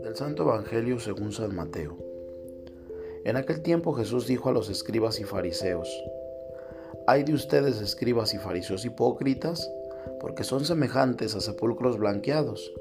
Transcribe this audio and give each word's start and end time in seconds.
Del 0.00 0.14
Santo 0.14 0.44
Evangelio 0.44 0.98
según 0.98 1.32
San 1.32 1.54
Mateo. 1.54 1.98
En 3.24 3.36
aquel 3.36 3.60
tiempo 3.60 3.92
Jesús 3.92 4.26
dijo 4.26 4.48
a 4.48 4.52
los 4.52 4.70
escribas 4.70 5.20
y 5.20 5.24
fariseos, 5.24 5.88
Hay 7.06 7.24
de 7.24 7.34
ustedes 7.34 7.82
escribas 7.82 8.32
y 8.32 8.38
fariseos 8.38 8.86
hipócritas, 8.86 9.70
porque 10.20 10.42
son 10.44 10.64
semejantes 10.64 11.34
a 11.34 11.40
sepulcros 11.40 11.98
blanqueados, 11.98 12.72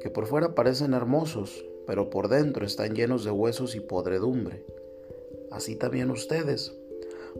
que 0.00 0.10
por 0.10 0.26
fuera 0.26 0.54
parecen 0.54 0.94
hermosos, 0.94 1.64
pero 1.88 2.08
por 2.08 2.28
dentro 2.28 2.64
están 2.64 2.94
llenos 2.94 3.24
de 3.24 3.32
huesos 3.32 3.74
y 3.74 3.80
podredumbre. 3.80 4.64
Así 5.50 5.74
también 5.74 6.12
ustedes, 6.12 6.72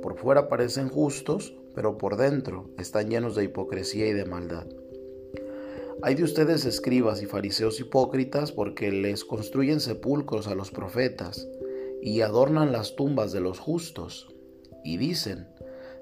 por 0.02 0.18
fuera 0.18 0.48
parecen 0.48 0.88
justos, 0.88 1.54
pero 1.74 1.98
por 1.98 2.16
dentro 2.16 2.70
están 2.78 3.10
llenos 3.10 3.34
de 3.34 3.44
hipocresía 3.44 4.06
y 4.06 4.12
de 4.12 4.24
maldad. 4.24 4.66
Hay 6.02 6.14
de 6.14 6.24
ustedes 6.24 6.64
escribas 6.64 7.22
y 7.22 7.26
fariseos 7.26 7.78
hipócritas 7.78 8.52
porque 8.52 8.90
les 8.90 9.24
construyen 9.24 9.80
sepulcros 9.80 10.46
a 10.46 10.54
los 10.54 10.70
profetas 10.70 11.46
y 12.00 12.22
adornan 12.22 12.72
las 12.72 12.96
tumbas 12.96 13.32
de 13.32 13.40
los 13.40 13.58
justos. 13.58 14.34
Y 14.82 14.96
dicen, 14.96 15.46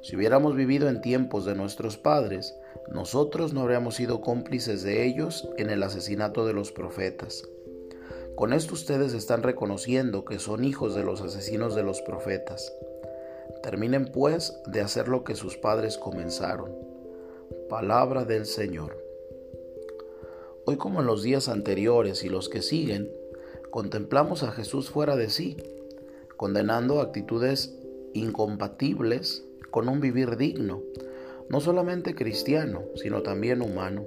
si 0.03 0.15
hubiéramos 0.15 0.55
vivido 0.55 0.89
en 0.89 1.01
tiempos 1.01 1.45
de 1.45 1.57
nuestros 1.57 1.97
padres, 1.97 2.55
nosotros 2.93 3.53
no 3.53 3.63
habríamos 3.63 3.97
sido 3.97 4.21
cómplices 4.21 4.83
de 4.83 5.05
ellos 5.05 5.49
en 5.59 5.69
el 5.71 5.83
asesinato 5.83 6.47
de 6.47 6.53
los 6.53 6.71
profetas. 6.71 7.43
Con 8.37 8.53
esto 8.53 8.75
ustedes 8.75 9.15
están 9.15 9.43
reconociendo 9.43 10.25
que 10.25 10.39
son 10.39 10.63
hijos 10.63 10.95
de 10.95 11.03
los 11.03 11.21
asesinos 11.23 11.75
de 11.75 11.83
los 11.83 12.01
profetas. 12.03 12.73
Terminen 13.63 14.13
pues 14.13 14.57
de 14.67 14.81
hacer 14.81 15.09
lo 15.09 15.25
que 15.25 15.35
sus 15.35 15.57
padres 15.57 15.99
comenzaron. 15.99 16.71
Palabra 17.69 18.25
del 18.25 18.47
Señor. 18.47 19.03
Hoy 20.65 20.77
como 20.77 21.01
en 21.01 21.07
los 21.07 21.23
días 21.23 21.49
anteriores 21.49 22.25
y 22.25 22.29
los 22.29 22.49
que 22.49 22.63
siguen, 22.63 23.11
contemplamos 23.71 24.43
a 24.43 24.53
Jesús 24.53 24.91
fuera 24.91 25.17
de 25.17 25.31
sí, 25.31 25.57
condenando 26.37 27.01
actitudes 27.01 27.75
incompatibles 28.15 29.45
con 29.71 29.89
un 29.89 30.01
vivir 30.01 30.37
digno, 30.37 30.83
no 31.49 31.61
solamente 31.61 32.15
cristiano, 32.15 32.83
sino 32.95 33.23
también 33.23 33.63
humano. 33.63 34.05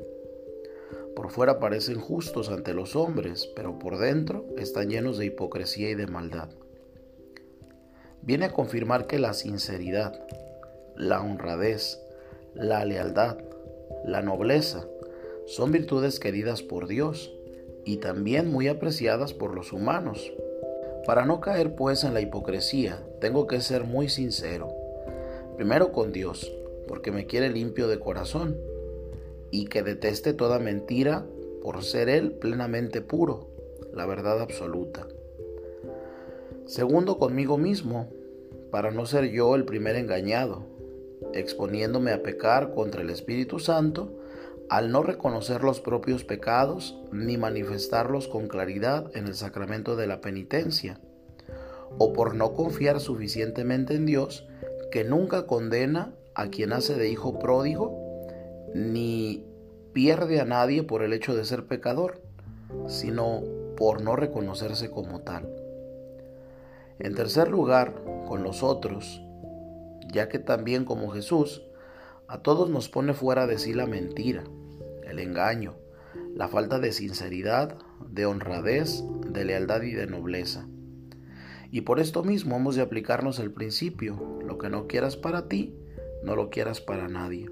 Por 1.16 1.30
fuera 1.30 1.60
parecen 1.60 2.00
justos 2.00 2.50
ante 2.50 2.74
los 2.74 2.96
hombres, 2.96 3.50
pero 3.56 3.78
por 3.78 3.98
dentro 3.98 4.46
están 4.58 4.90
llenos 4.90 5.18
de 5.18 5.26
hipocresía 5.26 5.90
y 5.90 5.96
de 5.96 6.08
maldad. 6.08 6.50
Viene 8.24 8.46
a 8.46 8.54
confirmar 8.54 9.08
que 9.08 9.20
la 9.20 9.34
sinceridad, 9.34 10.20
la 10.96 11.22
honradez, 11.22 12.00
la 12.54 12.86
lealtad, 12.86 13.38
la 14.06 14.22
nobleza 14.22 14.86
son 15.46 15.72
virtudes 15.72 16.20
queridas 16.20 16.62
por 16.62 16.88
Dios 16.88 17.34
y 17.84 17.98
también 17.98 18.52
muy 18.52 18.68
apreciadas 18.68 19.34
por 19.34 19.56
los 19.56 19.74
humanos. 19.74 20.32
Para 21.06 21.26
no 21.26 21.42
caer 21.42 21.76
pues 21.76 22.04
en 22.04 22.14
la 22.14 22.22
hipocresía, 22.22 23.04
tengo 23.20 23.48
que 23.48 23.60
ser 23.60 23.86
muy 23.86 24.08
sincero. 24.08 24.70
Primero 25.58 25.92
con 25.92 26.12
Dios, 26.12 26.52
porque 26.88 27.12
me 27.12 27.26
quiere 27.26 27.50
limpio 27.50 27.88
de 27.88 28.00
corazón, 28.00 28.58
y 29.50 29.66
que 29.66 29.84
deteste 29.84 30.34
toda 30.34 30.60
mentira 30.60 31.26
por 31.62 31.84
ser 31.84 32.08
Él 32.08 32.32
plenamente 32.34 33.02
puro, 33.02 33.50
la 33.94 34.06
verdad 34.06 34.42
absoluta. 34.42 35.08
Segundo 36.72 37.18
conmigo 37.18 37.58
mismo, 37.58 38.08
para 38.72 38.92
no 38.92 39.06
ser 39.06 39.30
yo 39.30 39.56
el 39.56 39.66
primer 39.66 39.98
engañado, 39.98 40.68
exponiéndome 41.34 42.14
a 42.14 42.24
pecar 42.24 42.74
contra 42.74 43.02
el 43.02 43.10
Espíritu 43.10 43.60
Santo 43.60 44.18
al 44.70 44.90
no 44.90 45.04
reconocer 45.04 45.64
los 45.66 45.82
propios 45.82 46.24
pecados 46.24 46.98
ni 47.12 47.36
manifestarlos 47.36 48.30
con 48.30 48.48
claridad 48.48 49.12
en 49.16 49.28
el 49.28 49.36
sacramento 49.36 49.98
de 49.98 50.08
la 50.08 50.22
penitencia, 50.22 51.02
o 51.98 52.14
por 52.14 52.36
no 52.36 52.54
confiar 52.54 53.02
suficientemente 53.02 53.94
en 53.94 54.06
Dios 54.06 54.48
que 54.92 55.04
nunca 55.04 55.48
condena 55.48 56.16
a 56.36 56.48
quien 56.48 56.72
hace 56.72 56.96
de 56.96 57.10
hijo 57.10 57.38
pródigo, 57.38 58.00
ni 58.74 59.46
pierde 59.92 60.40
a 60.40 60.46
nadie 60.46 60.84
por 60.84 61.04
el 61.04 61.12
hecho 61.12 61.36
de 61.36 61.44
ser 61.44 61.66
pecador, 61.66 62.22
sino 62.88 63.42
por 63.76 64.02
no 64.02 64.16
reconocerse 64.16 64.90
como 64.90 65.20
tal. 65.20 65.61
En 67.04 67.16
tercer 67.16 67.50
lugar, 67.50 67.96
con 68.28 68.44
los 68.44 68.62
otros, 68.62 69.24
ya 70.14 70.30
que 70.30 70.38
también 70.38 70.86
como 70.86 71.10
Jesús, 71.10 71.64
a 72.28 72.44
todos 72.44 72.70
nos 72.70 72.90
pone 72.90 73.16
fuera 73.16 73.48
de 73.48 73.58
sí 73.58 73.74
la 73.74 73.88
mentira, 73.88 74.44
el 75.10 75.18
engaño, 75.18 75.74
la 76.36 76.48
falta 76.48 76.78
de 76.78 76.92
sinceridad, 76.92 77.76
de 78.08 78.28
honradez, 78.28 79.04
de 79.26 79.46
lealtad 79.46 79.82
y 79.82 79.94
de 79.94 80.06
nobleza. 80.06 80.68
Y 81.72 81.82
por 81.82 82.00
esto 82.00 82.22
mismo 82.24 82.58
hemos 82.58 82.76
de 82.76 82.84
aplicarnos 82.84 83.40
el 83.40 83.52
principio, 83.52 84.40
lo 84.46 84.60
que 84.60 84.70
no 84.70 84.86
quieras 84.86 85.18
para 85.18 85.48
ti, 85.48 85.76
no 86.22 86.36
lo 86.36 86.52
quieras 86.52 86.82
para 86.82 87.08
nadie. 87.08 87.48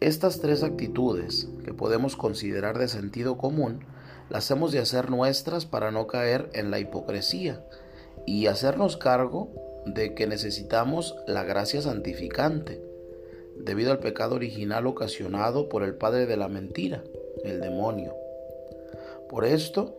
Estas 0.00 0.40
tres 0.40 0.64
actitudes, 0.64 1.48
que 1.64 1.72
podemos 1.72 2.16
considerar 2.16 2.78
de 2.78 2.88
sentido 2.88 3.38
común, 3.38 3.84
las 4.28 4.50
hemos 4.50 4.72
de 4.72 4.80
hacer 4.80 5.08
nuestras 5.08 5.66
para 5.66 5.92
no 5.92 6.08
caer 6.08 6.50
en 6.52 6.72
la 6.72 6.80
hipocresía 6.80 7.64
y 8.26 8.46
hacernos 8.46 8.96
cargo 8.96 9.50
de 9.86 10.14
que 10.14 10.26
necesitamos 10.26 11.16
la 11.26 11.44
gracia 11.44 11.82
santificante, 11.82 12.82
debido 13.56 13.92
al 13.92 13.98
pecado 13.98 14.36
original 14.36 14.86
ocasionado 14.86 15.68
por 15.68 15.82
el 15.82 15.94
padre 15.94 16.26
de 16.26 16.36
la 16.36 16.48
mentira, 16.48 17.02
el 17.44 17.60
demonio. 17.60 18.14
Por 19.28 19.44
esto, 19.44 19.98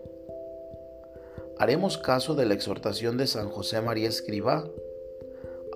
haremos 1.57 1.97
caso 1.97 2.35
de 2.35 2.45
la 2.45 2.53
exhortación 2.53 3.17
de 3.17 3.27
San 3.27 3.49
José 3.49 3.81
María 3.81 4.07
Escribá. 4.07 4.67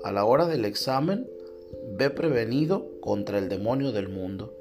A 0.03 0.11
la 0.11 0.25
hora 0.25 0.47
del 0.47 0.65
examen, 0.65 1.27
ve 1.97 2.09
prevenido 2.09 2.87
contra 3.01 3.39
el 3.39 3.49
demonio 3.49 3.91
del 3.91 4.09
mundo. 4.09 4.53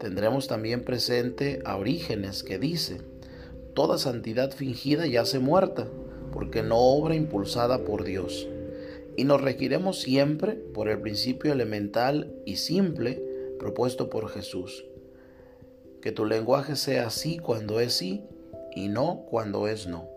Tendremos 0.00 0.48
también 0.48 0.84
presente 0.84 1.60
a 1.64 1.76
Orígenes 1.76 2.42
que 2.42 2.58
dice, 2.58 3.00
toda 3.74 3.98
santidad 3.98 4.50
fingida 4.50 5.06
yace 5.06 5.38
muerta, 5.38 5.86
porque 6.32 6.62
no 6.62 6.78
obra 6.78 7.14
impulsada 7.14 7.84
por 7.84 8.04
Dios. 8.04 8.48
Y 9.16 9.24
nos 9.24 9.40
regiremos 9.40 10.00
siempre 10.00 10.52
por 10.54 10.88
el 10.88 11.00
principio 11.00 11.52
elemental 11.52 12.32
y 12.46 12.56
simple 12.56 13.22
propuesto 13.58 14.08
por 14.08 14.28
Jesús. 14.28 14.84
Que 16.00 16.10
tu 16.10 16.24
lenguaje 16.24 16.76
sea 16.76 17.10
sí 17.10 17.38
cuando 17.38 17.78
es 17.78 17.92
sí 17.92 18.24
y 18.74 18.88
no 18.88 19.24
cuando 19.30 19.68
es 19.68 19.86
no. 19.86 20.08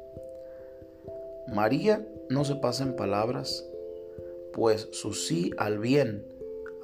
María 1.48 2.08
no 2.30 2.44
se 2.44 2.56
pasa 2.56 2.84
en 2.84 2.96
palabras, 2.96 3.66
pues 4.54 4.88
su 4.92 5.14
sí 5.14 5.52
al 5.58 5.78
bien, 5.78 6.26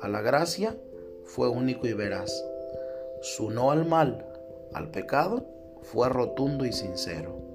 a 0.02 0.08
la 0.08 0.22
gracia, 0.22 0.78
fue 1.24 1.48
único 1.48 1.88
y 1.88 1.94
veraz. 1.94 2.32
Su 3.22 3.50
no 3.50 3.72
al 3.72 3.86
mal, 3.86 4.26
al 4.74 4.92
pecado, 4.92 5.46
fue 5.82 6.10
rotundo 6.10 6.66
y 6.66 6.74
sincero. 6.74 7.51